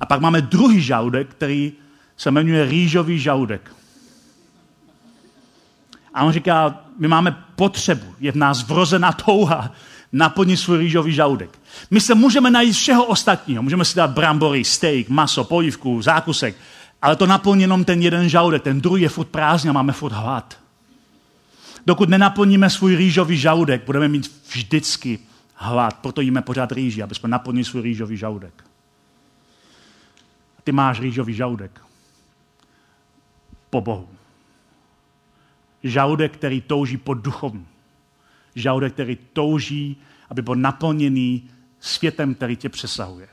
[0.00, 1.72] A pak máme druhý žaludek, který
[2.16, 3.72] se jmenuje rýžový žaludek.
[6.14, 9.72] A on říká, my máme potřebu, je v nás vrozená touha
[10.12, 11.58] naplnit svůj rýžový žaludek.
[11.90, 13.62] My se můžeme najít všeho ostatního.
[13.62, 16.56] Můžeme si dát brambory, steak, maso, polivku, zákusek,
[17.02, 18.62] ale to naplní jenom ten jeden žaludek.
[18.62, 20.58] Ten druhý je furt prázdný a máme furt hlad.
[21.86, 25.18] Dokud nenaplníme svůj rýžový žaludek, budeme mít vždycky
[25.58, 25.98] hlad.
[25.98, 28.64] Proto jíme pořád rýži, aby jsme naplnili svůj rýžový žaludek.
[30.64, 31.80] Ty máš rýžový žaludek.
[33.70, 34.08] Po Bohu.
[35.82, 37.66] Žaludek, který touží po duchovní.
[38.54, 39.96] Žaludek, který touží,
[40.30, 43.28] aby byl naplněný světem, který tě přesahuje.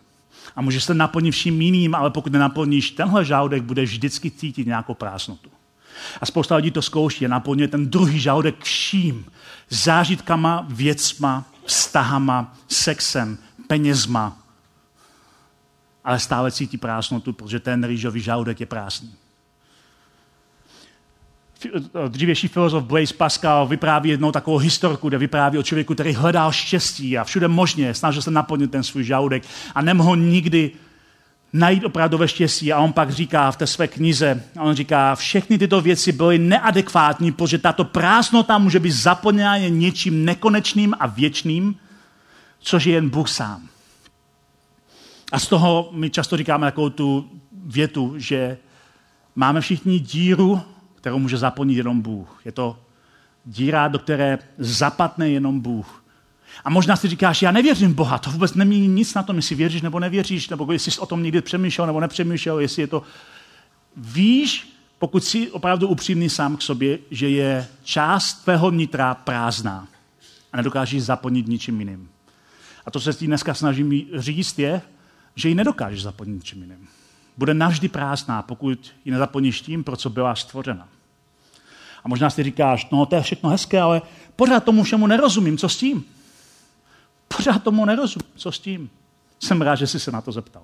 [0.55, 4.93] A můžeš se naplnit vším jiným, ale pokud nenaplníš tenhle žaludek, budeš vždycky cítit nějakou
[4.93, 5.49] prázdnotu.
[6.21, 9.25] A spousta lidí to zkouší a naplňuje ten druhý žaludek vším.
[9.69, 14.37] Zážitkama, věcma, vztahama, sexem, penězma.
[16.03, 19.13] Ale stále cítí prázdnotu, protože ten rýžový žaludek je prázdný.
[22.07, 27.17] Dřívější filozof Blaise Pascal vypráví jednou takovou historku, kde vypráví o člověku, který hledal štěstí
[27.17, 29.43] a všude možně snažil se naplnit ten svůj žaludek
[29.75, 30.71] a nemohl nikdy
[31.55, 32.73] najít opravdové štěstí.
[32.73, 36.39] A on pak říká v té své knize, a on říká, všechny tyto věci byly
[36.39, 41.75] neadekvátní, protože tato prázdnota může být zaplněna jen něčím nekonečným a věčným,
[42.59, 43.67] což je jen Bůh sám.
[45.31, 47.29] A z toho my často říkáme takovou tu
[47.65, 48.57] větu, že
[49.35, 50.61] máme všichni díru,
[50.95, 52.41] kterou může zaplnit jenom Bůh.
[52.45, 52.79] Je to
[53.45, 56.04] díra, do které zapadne jenom Bůh.
[56.63, 59.55] A možná si říkáš, já nevěřím v Boha, to vůbec nemění nic na tom, jestli
[59.55, 63.03] věříš nebo nevěříš, nebo jestli jsi o tom někdy přemýšlel nebo nepřemýšlel, jestli je to...
[63.97, 69.87] Víš, pokud jsi opravdu upřímný sám k sobě, že je část tvého nitra prázdná
[70.53, 72.09] a nedokážeš zaplnit ničím jiným.
[72.85, 74.81] A to, co se ti dneska snažím říct, je,
[75.35, 76.87] že ji nedokážeš zaplnit ničím jiným.
[77.37, 80.87] Bude navždy prázdná, pokud ji nezaplníš tím, pro co byla stvořena.
[82.03, 84.01] A možná si říkáš, no to je všechno hezké, ale
[84.35, 86.03] pořád tomu všemu nerozumím, co s tím?
[87.35, 88.31] Pořád tomu nerozumím.
[88.35, 88.89] Co s tím?
[89.39, 90.63] Jsem rád, že jsi se na to zeptal.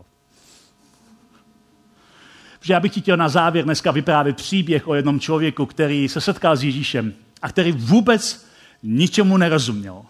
[2.61, 6.21] Že já bych ti chtěl na závěr dneska vyprávět příběh o jednom člověku, který se
[6.21, 8.45] setkal s Ježíšem a který vůbec
[8.83, 10.05] ničemu nerozuměl.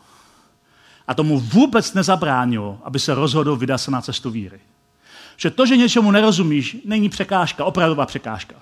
[1.08, 4.60] A tomu vůbec nezabránilo, aby se rozhodl vydat se na cestu víry.
[5.38, 8.56] Že to, že něčemu nerozumíš, není překážka, opravdová překážka.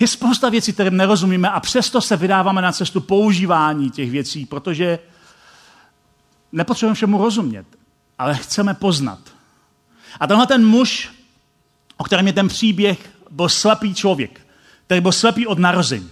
[0.00, 4.98] Je spousta věcí, kterým nerozumíme a přesto se vydáváme na cestu používání těch věcí, protože
[6.52, 7.66] nepotřebujeme všemu rozumět,
[8.18, 9.18] ale chceme poznat.
[10.20, 11.10] A tenhle ten muž,
[11.96, 14.40] o kterém je ten příběh, byl slepý člověk,
[14.86, 16.10] který byl slepý od narození.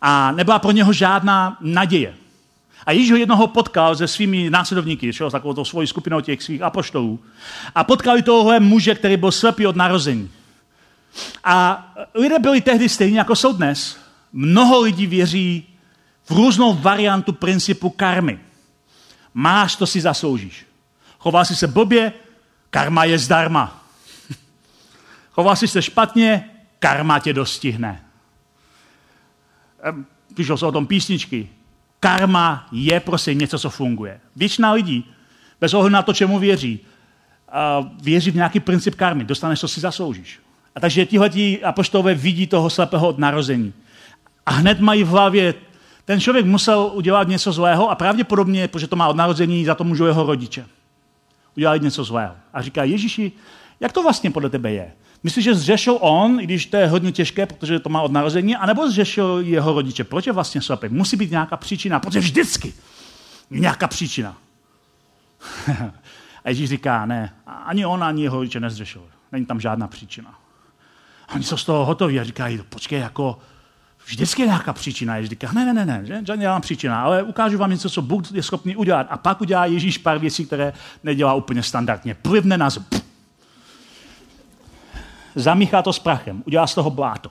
[0.00, 2.14] A nebyla pro něho žádná naděje.
[2.86, 6.42] A Ježíš ho jednoho potkal se svými následovníky, šel s takovou tou svojí skupinou těch
[6.42, 7.20] svých apoštolů.
[7.74, 10.30] A potkali tohohle muže, který byl slepý od narození.
[11.44, 13.96] A lidé byli tehdy stejní, jako jsou dnes.
[14.32, 15.68] Mnoho lidí věří
[16.24, 18.40] v různou variantu principu karmy.
[19.38, 20.66] Máš, to si zasloužíš.
[21.18, 22.12] Choval jsi se blbě,
[22.70, 23.84] karma je zdarma.
[25.30, 28.04] Choval jsi se špatně, karma tě dostihne.
[30.34, 31.48] Píšou se o tom písničky.
[32.00, 34.20] Karma je prostě něco, co funguje.
[34.36, 35.10] Většina lidí,
[35.60, 36.80] bez ohledu na to, čemu věří,
[38.02, 39.24] věří v nějaký princip karmy.
[39.24, 40.40] Dostaneš, co si zasloužíš.
[40.74, 43.72] A takže tihleti apoštolové vidí toho slepého od narození.
[44.46, 45.54] A hned mají v hlavě
[46.06, 49.84] ten člověk musel udělat něco zlého a pravděpodobně, protože to má od narození, za to
[49.84, 50.66] můžou jeho rodiče.
[51.56, 52.34] Udělali něco zlého.
[52.52, 53.32] A říká, Ježíši,
[53.80, 54.92] jak to vlastně podle tebe je?
[55.22, 58.56] Myslíš, že zřešil on, i když to je hodně těžké, protože to má od narození,
[58.56, 60.04] anebo zřešil jeho rodiče?
[60.04, 60.88] Proč je vlastně slepý?
[60.88, 62.74] Musí být nějaká příčina, protože vždycky
[63.50, 64.36] nějaká příčina.
[66.44, 69.02] a Ježíš říká, ne, ani on, ani jeho rodiče nezřešil.
[69.32, 70.38] Není tam žádná příčina.
[71.34, 73.38] Oni jsou z toho hotoví a říkají, počkej, jako
[74.06, 75.16] vždycky je nějaká příčina.
[75.16, 76.20] Ježíš říká, ne, ne, ne, ne, že?
[76.24, 79.06] žádná příčina, ale ukážu vám něco, co Bůh je schopný udělat.
[79.10, 80.72] A pak udělá Ježíš pár věcí, které
[81.04, 82.14] nedělá úplně standardně.
[82.14, 83.04] Plivne nás, pff,
[85.34, 87.30] zamíchá to s prachem, udělá z toho bláto.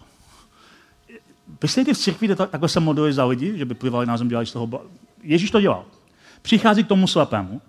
[1.64, 4.52] Myslíte v církvi, takhle se modlili za lidi, že by plivali na zem, dělali z
[4.52, 4.88] toho bláto?
[5.24, 5.86] Ježíš to dělal.
[6.42, 7.62] Přichází k tomu slepému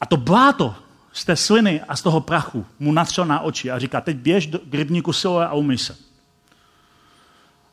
[0.00, 0.74] a to bláto
[1.12, 4.46] z té sliny a z toho prachu mu natřel na oči a říká, teď běž
[4.46, 6.09] do, rybníku Siloé a umyj se.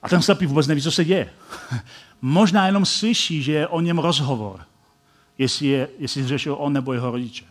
[0.03, 1.29] A ten slepý vůbec neví, co se děje.
[2.21, 4.59] Možná jenom slyší, že je o něm rozhovor,
[5.37, 7.45] jestli, je, jestli řešil on nebo jeho rodiče.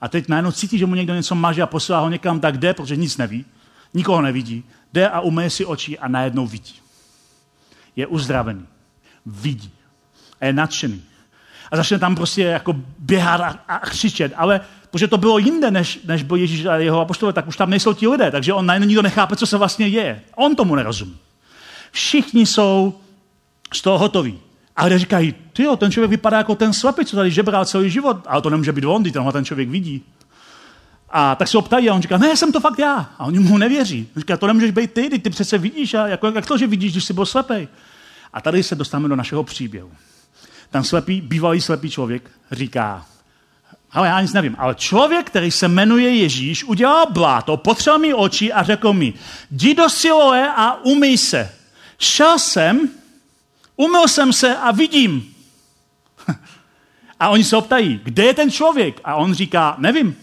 [0.00, 2.74] A teď najednou cítí, že mu někdo něco maže a posílá ho někam, tak jde,
[2.74, 3.44] protože nic neví,
[3.94, 6.74] nikoho nevidí, jde a umeje si oči a najednou vidí.
[7.96, 8.66] Je uzdravený,
[9.26, 9.70] vidí
[10.40, 11.02] a je nadšený.
[11.70, 16.00] A začne tam prostě jako běhat a, a křičet, ale protože to bylo jinde, než,
[16.04, 18.86] než byl Ježíš a jeho apoštole, tak už tam nejsou ti lidé, takže on najednou
[18.86, 20.22] nikdo nechápe, co se vlastně děje.
[20.34, 21.16] On tomu nerozumí.
[21.94, 22.94] Všichni jsou
[23.74, 24.38] z toho hotoví.
[24.76, 28.16] A lidé říkají, ty ten člověk vypadá jako ten slepý, co tady žebral celý život,
[28.26, 30.02] ale to nemůže být on, tenhle ten člověk vidí.
[31.10, 33.10] A tak se ho ptají a on říká, ne, jsem to fakt já.
[33.18, 34.08] A oni mu nevěří.
[34.16, 36.66] On říká, to nemůžeš být ty, ty, ty přece vidíš, a jako, jak to, že
[36.66, 37.68] vidíš, když jsi byl slepý.
[38.32, 39.92] A tady se dostáváme do našeho příběhu.
[40.70, 43.06] Ten slepý, bývalý slepý člověk říká,
[43.92, 48.52] ale já nic nevím, ale člověk, který se jmenuje Ježíš, udělal bláto, potřeboval mi oči
[48.52, 49.14] a řekl mi,
[49.50, 51.63] jdi do Siloe a umyj se.
[51.98, 52.88] Šel jsem,
[53.76, 55.34] umyl jsem se a vidím.
[57.20, 59.00] A oni se optají, kde je ten člověk?
[59.04, 60.16] A on říká, nevím.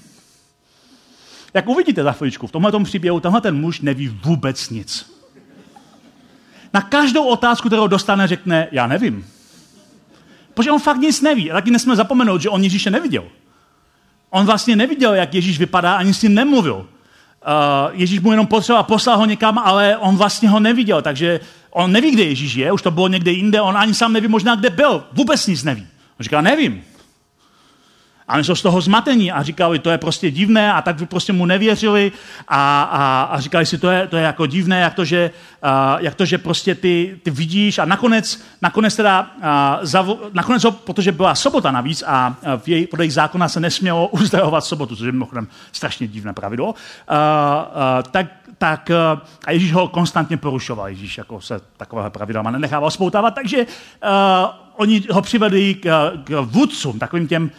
[1.54, 5.12] Jak uvidíte za chviličku, v tomhle příběhu tenhle ten muž neví vůbec nic.
[6.74, 9.26] Na každou otázku, kterou dostane, řekne, já nevím.
[10.54, 11.52] Protože on fakt nic neví.
[11.52, 13.24] A taky nesmíme zapomenout, že on Ježíše neviděl.
[14.30, 16.76] On vlastně neviděl, jak Ježíš vypadá, ani s ním nemluvil.
[16.76, 16.86] Uh,
[17.92, 21.40] Ježíš mu jenom potřeboval, poslal ho někam, ale on vlastně ho neviděl, takže
[21.72, 24.56] on neví, kde Ježíš je, už to bylo někde jinde, on ani sám neví možná,
[24.56, 25.88] kde byl, vůbec nic neví.
[26.20, 26.84] On říká, nevím.
[28.32, 31.06] A oni jsou z toho zmatení a říkali, to je prostě divné a tak by
[31.06, 32.12] prostě mu nevěřili
[32.48, 35.32] a, a, a říkali si, to je, to je jako divné, jak to, že,
[35.64, 39.44] uh, jak to, že prostě ty, ty vidíš a nakonec, nakonec teda, uh,
[39.82, 44.66] zavo, nakonec, protože byla sobota navíc a v jej, podle jejich zákona se nesmělo uzdravovat
[44.66, 48.28] sobotu, což je mimochodem strašně divné pravidlo, uh, uh, tak,
[48.62, 53.58] tak uh, a Ježíš ho konstantně porušoval, Ježíš jako se takového pravidla nenechával spoutávat, takže
[53.58, 53.66] uh,
[54.76, 57.52] oni ho přivedli k, k vůdcům, takovým těm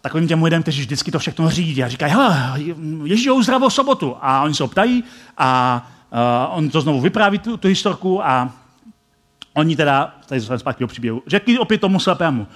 [0.00, 2.54] takovým těm lidem, kteří vždycky to všechno řídí a říkají, hele,
[3.04, 4.16] Ježíš ho uzdravil sobotu.
[4.20, 5.04] A oni se ho ptají
[5.38, 5.82] a
[6.50, 8.50] uh, on to znovu vypráví, tu, tu historku a
[9.54, 12.46] oni teda, tady zase zpátky do příběhu, řekli opět tomu slepému,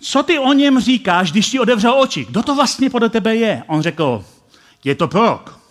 [0.00, 2.24] co ty o něm říkáš, když ti odevřel oči?
[2.24, 3.62] Kdo to vlastně podle tebe je?
[3.66, 4.24] On řekl,
[4.84, 5.61] je to prorok.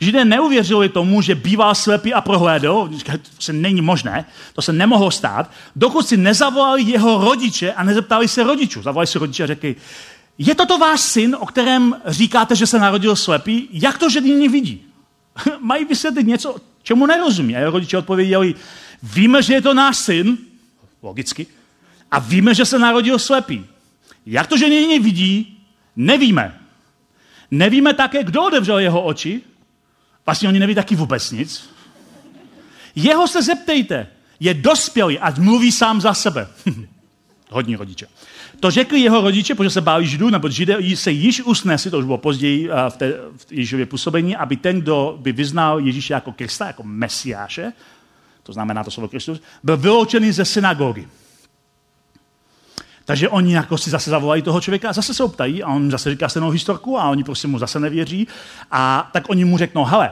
[0.00, 5.10] Židé neuvěřili tomu, že býval slepý a prohlédl, to se není možné, to se nemohlo
[5.10, 8.82] stát, dokud si nezavolali jeho rodiče a nezeptali se rodičů.
[8.82, 9.76] Zavolali si rodiče a řekli,
[10.38, 13.68] je toto váš syn, o kterém říkáte, že se narodil slepý?
[13.72, 14.82] Jak to, že nyní vidí?
[15.60, 17.56] Mají vysvětlit něco, čemu nerozumí.
[17.56, 18.54] A jeho rodiče odpověděli,
[19.02, 20.38] víme, že je to náš syn,
[21.02, 21.46] logicky,
[22.10, 23.66] a víme, že se narodil slepý.
[24.26, 25.58] Jak to, že nyní vidí,
[25.96, 26.60] nevíme.
[27.50, 29.40] Nevíme také, kdo odevřel jeho oči.
[30.28, 31.70] Vlastně oni neví taky vůbec nic.
[32.94, 34.06] Jeho se zeptejte.
[34.40, 36.48] Je dospělý, ať mluví sám za sebe.
[37.50, 38.06] Hodní rodiče.
[38.60, 42.04] To řekli jeho rodiče, protože se báli židů, nebo židé se již usnesli, to už
[42.04, 46.66] bylo později v, té, v Ježíšově působení, aby ten, kdo by vyznal Ježíše jako Krista,
[46.66, 47.72] jako Mesiáše,
[48.42, 51.08] to znamená to slovo Kristus, byl vyloučený ze synagogy.
[53.08, 56.10] Takže oni jako si zase zavolají toho člověka a zase se optají a on zase
[56.10, 58.26] říká stejnou historku a oni prostě mu zase nevěří.
[58.70, 60.10] A tak oni mu řeknou, hele,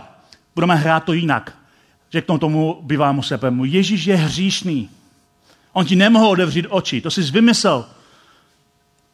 [0.55, 1.59] budeme hrát to jinak.
[2.13, 4.91] Řeknou tomu bývalému slepému, Ježíš je hříšný.
[5.73, 7.85] On ti nemohl otevřít oči, to jsi vymyslel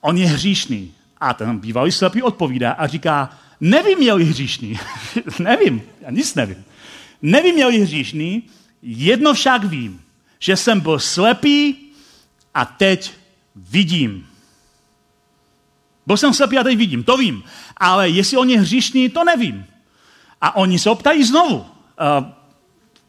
[0.01, 0.93] on je hříšný.
[1.21, 4.79] A ten bývalý slepý odpovídá a říká, nevím, je hříšný.
[5.39, 6.65] nevím, já nic nevím.
[7.23, 8.43] Nevím, je hříšný,
[8.83, 10.01] jedno však vím,
[10.39, 11.77] že jsem byl slepý
[12.55, 13.22] a teď
[13.57, 14.27] vidím.
[16.07, 17.45] Byl jsem slepý a teď vidím, to vím.
[17.77, 19.67] Ale jestli on je hříšný, to nevím.
[20.41, 21.57] A oni se optají znovu.
[21.57, 21.65] Uh,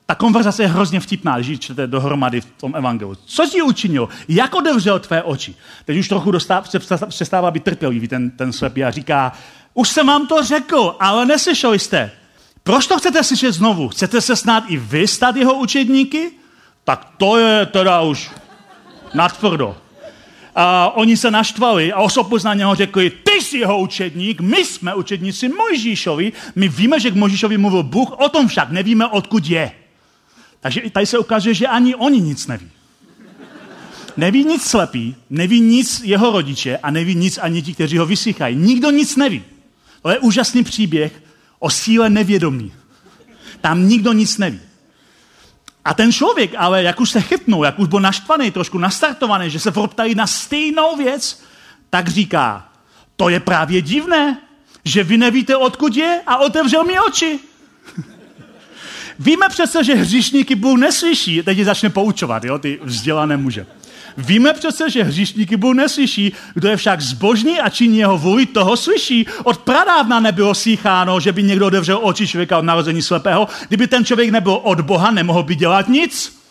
[0.05, 3.15] ta konverzace je hrozně vtipná, když čtete dohromady v tom evangelu.
[3.15, 4.09] Co ti učinil?
[4.27, 5.55] Jak odevřel tvé oči?
[5.85, 6.65] Teď už trochu dostává,
[7.07, 9.31] přestává být trpělivý ten, ten slepý a říká,
[9.73, 12.11] už jsem vám to řekl, ale neslyšeli jste.
[12.63, 13.89] Proč to chcete slyšet znovu?
[13.89, 16.31] Chcete se snad i vy stát jeho učedníky?
[16.83, 18.31] Tak to je teda už
[19.13, 19.77] natvrdo.
[20.55, 24.95] A oni se naštvali a osobu na něho řekli, ty jsi jeho učedník, my jsme
[24.95, 29.71] učedníci Mojžíšovi, my víme, že k Mojžíšovi mluvil Bůh, o tom však nevíme, odkud je.
[30.59, 32.69] Takže i tady se ukazuje, že ani oni nic neví.
[34.17, 38.55] Neví nic slepý, neví nic jeho rodiče a neví nic ani ti, kteří ho vysychají.
[38.55, 39.43] Nikdo nic neví.
[40.01, 41.23] To je úžasný příběh
[41.59, 42.71] o síle nevědomí.
[43.61, 44.59] Tam nikdo nic neví.
[45.85, 49.59] A ten člověk, ale jak už se chytnul, jak už byl naštvaný, trošku nastartovaný, že
[49.59, 51.43] se ptají na stejnou věc,
[51.89, 52.69] tak říká,
[53.15, 54.37] to je právě divné,
[54.85, 57.39] že vy nevíte, odkud je a otevřel mi oči.
[59.19, 61.43] Víme přece, že hříšníky Bůh neslyší.
[61.43, 63.65] Teď je začne poučovat, jo, ty vzdělané muže.
[64.17, 68.77] Víme přece, že hříšníky Bůh neslyší, kdo je však zbožný a činí jeho vůli, toho
[68.77, 69.27] slyší.
[69.43, 73.47] Od pradávna nebylo slycháno, že by někdo otevřel oči člověka od narození slepého.
[73.67, 76.43] Kdyby ten člověk nebyl od Boha, nemohl by dělat nic.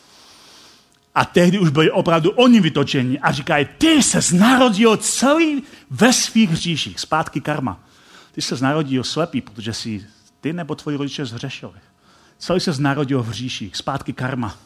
[1.14, 6.50] A tehdy už byli opravdu oni vytočeni a říkají, ty se narodil celý ve svých
[6.50, 7.00] hříších.
[7.00, 7.80] Zpátky karma.
[8.32, 10.06] Ty se narodil slepý, protože si
[10.40, 11.72] ty nebo tvoji rodiče zhřešili.
[12.38, 13.76] Celý se narodil v hříších.
[13.76, 14.56] Zpátky karma.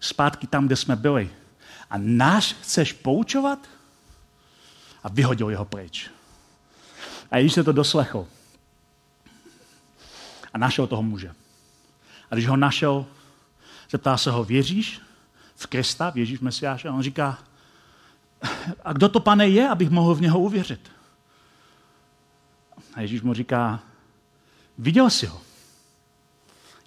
[0.00, 1.30] Zpátky tam, kde jsme byli.
[1.90, 3.58] A náš chceš poučovat?
[5.02, 6.10] A vyhodil jeho pryč.
[7.30, 8.26] A Ježíš se to doslechl.
[10.52, 11.34] A našel toho muže.
[12.30, 13.06] A když ho našel,
[13.90, 15.00] zeptá se ho, věříš
[15.56, 16.88] v Krista, věříš v Mesiáše?
[16.88, 17.38] A on říká,
[18.84, 20.92] a kdo to, pane, je, abych mohl v něho uvěřit?
[22.94, 23.80] A Ježíš mu říká,
[24.78, 25.40] viděl jsi ho.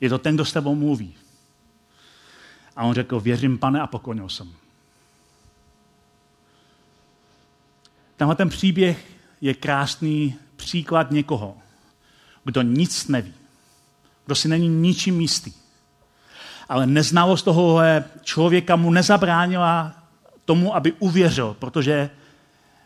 [0.01, 1.15] Je to ten, kdo s tebou mluví.
[2.75, 4.53] A on řekl, věřím, pane, a poklonil jsem.
[8.19, 9.05] Tenhle ten příběh
[9.41, 11.57] je krásný příklad někoho,
[12.43, 13.33] kdo nic neví,
[14.25, 15.53] kdo si není ničím jistý.
[16.69, 17.79] Ale neznalost toho
[18.23, 19.93] člověka mu nezabránila
[20.45, 22.09] tomu, aby uvěřil, protože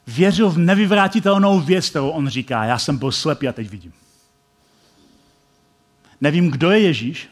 [0.07, 2.63] věřil v nevyvrátitelnou věc, kterou on říká.
[2.63, 3.93] Já jsem byl slepý a teď vidím.
[6.21, 7.29] Nevím, kdo je Ježíš,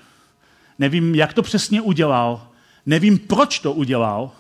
[0.80, 2.48] nevím, jak to přesně udělal,
[2.86, 4.32] nevím, proč to udělal,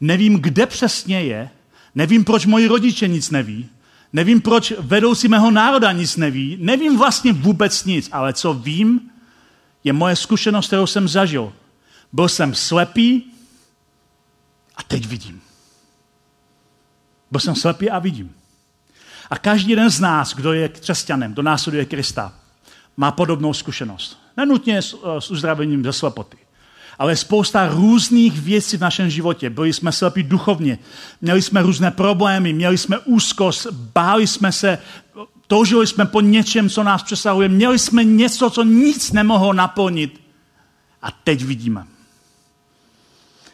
[0.00, 1.50] nevím, kde přesně je,
[1.94, 3.68] Nevím, proč moji rodiče nic neví.
[4.12, 6.56] Nevím, proč vedoucí mého národa nic neví.
[6.60, 9.10] Nevím vlastně vůbec nic, ale co vím,
[9.84, 11.52] je moje zkušenost, kterou jsem zažil.
[12.12, 13.32] Byl jsem slepý
[14.76, 15.40] a teď vidím.
[17.30, 18.34] Byl jsem slepý a vidím.
[19.30, 22.34] A každý jeden z nás, kdo je křesťanem, kdo následuje Krista,
[22.96, 24.18] má podobnou zkušenost.
[24.36, 26.36] Nenutně s, s uzdravením ze slepoty
[27.00, 29.50] ale spousta různých věcí v našem životě.
[29.50, 30.78] Byli jsme slepí duchovně,
[31.20, 34.78] měli jsme různé problémy, měli jsme úzkost, báli jsme se,
[35.46, 40.20] toužili jsme po něčem, co nás přesahuje, měli jsme něco, co nic nemohlo naplnit.
[41.02, 41.84] A teď vidíme.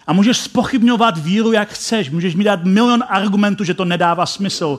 [0.07, 2.11] A můžeš spochybňovat víru, jak chceš.
[2.11, 4.79] Můžeš mi dát milion argumentů, že to nedává smysl.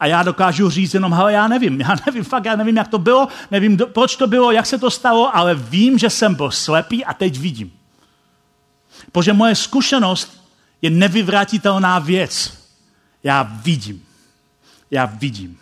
[0.00, 2.98] A já dokážu říct jenom, ale já nevím, já nevím, fakt já nevím, jak to
[2.98, 7.04] bylo, nevím, proč to bylo, jak se to stalo, ale vím, že jsem byl slepý
[7.04, 7.77] a teď vidím.
[9.12, 10.48] Protože moje zkušenost
[10.82, 12.58] je nevyvratitelná věc.
[13.24, 14.04] Já vidím.
[14.90, 15.58] Já vidím.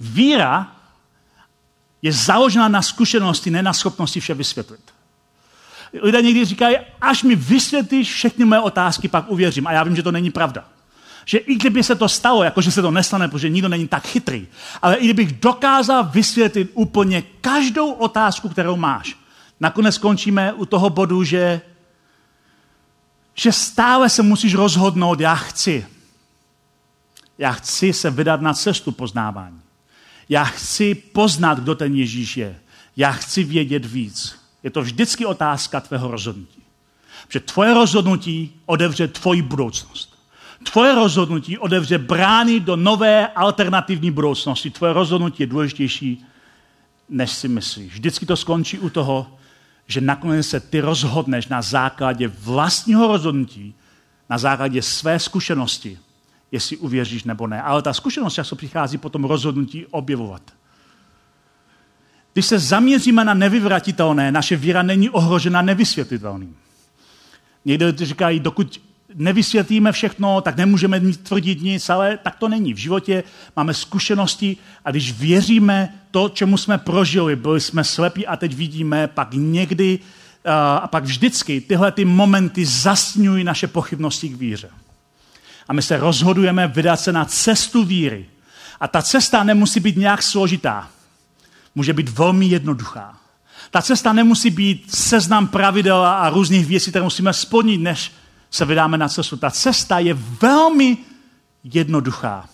[0.00, 0.72] Víra
[2.02, 4.80] je založena na zkušenosti, ne na schopnosti vše vysvětlit.
[6.02, 9.66] Lidé někdy říkají, až mi vysvětlíš všechny moje otázky, pak uvěřím.
[9.66, 10.64] A já vím, že to není pravda.
[11.24, 14.46] Že i kdyby se to stalo, jakože se to nestane, protože nikdo není tak chytrý,
[14.82, 19.16] ale i kdybych dokázal vysvětlit úplně každou otázku, kterou máš,
[19.60, 21.60] nakonec skončíme u toho bodu, že
[23.38, 25.86] že stále se musíš rozhodnout, já chci.
[27.38, 29.60] Já chci se vydat na cestu poznávání.
[30.28, 32.60] Já chci poznat, kdo ten Ježíš je.
[32.96, 34.38] Já chci vědět víc.
[34.62, 36.62] Je to vždycky otázka tvého rozhodnutí.
[37.28, 40.18] Že tvoje rozhodnutí odevře tvoji budoucnost.
[40.72, 44.70] Tvoje rozhodnutí odevře brány do nové alternativní budoucnosti.
[44.70, 46.24] Tvoje rozhodnutí je důležitější,
[47.08, 47.92] než si myslíš.
[47.92, 49.38] Vždycky to skončí u toho,
[49.88, 53.74] že nakonec se ty rozhodneš na základě vlastního rozhodnutí,
[54.30, 55.98] na základě své zkušenosti,
[56.52, 57.62] jestli uvěříš nebo ne.
[57.62, 60.42] Ale ta zkušenost často přichází potom rozhodnutí objevovat.
[62.32, 66.56] Když se zaměříme na nevyvratitelné, naše víra není ohrožena nevysvětlitelným.
[67.64, 68.80] Někdo říkají, dokud
[69.14, 72.74] nevysvětlíme všechno, tak nemůžeme tvrdit nic, ale tak to není.
[72.74, 73.24] V životě
[73.56, 79.06] máme zkušenosti a když věříme to, čemu jsme prožili, byli jsme slepí a teď vidíme,
[79.06, 79.98] pak někdy
[80.80, 84.70] a pak vždycky tyhle ty momenty zasňují naše pochybnosti k víře.
[85.68, 88.26] A my se rozhodujeme vydat se na cestu víry.
[88.80, 90.88] A ta cesta nemusí být nějak složitá.
[91.74, 93.18] Může být velmi jednoduchá.
[93.70, 98.12] Ta cesta nemusí být seznam pravidel a různých věcí, které musíme splnit, než
[98.50, 99.36] se vydáme na cestu.
[99.36, 100.96] Ta cesta je velmi
[101.64, 102.48] jednoduchá.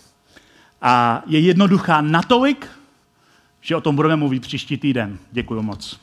[0.82, 2.66] A je jednoduchá natolik,
[3.60, 5.18] že o tom budeme mluvit příští týden.
[5.32, 6.00] Děkuji moc.